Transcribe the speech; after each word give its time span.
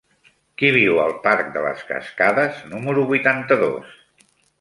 Qui 0.59 0.69
viu 0.77 0.95
al 1.01 1.11
parc 1.25 1.51
de 1.57 1.61
les 1.65 1.83
Cascades 1.89 2.63
número 2.71 3.05
vuitanta-dos? 3.13 3.93